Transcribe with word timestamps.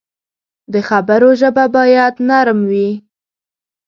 د 0.73 0.75
خبرو 0.89 1.29
ژبه 1.39 1.65
باید 1.75 2.13
نرم 2.29 2.59
وي 2.71 2.89